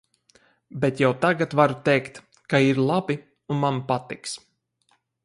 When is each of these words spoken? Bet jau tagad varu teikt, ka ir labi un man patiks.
Bet 0.85 1.01
jau 1.01 1.11
tagad 1.25 1.53
varu 1.59 1.75
teikt, 1.89 2.17
ka 2.53 2.63
ir 2.69 2.81
labi 2.89 3.19
un 3.51 3.63
man 3.63 3.77
patiks. 3.93 4.33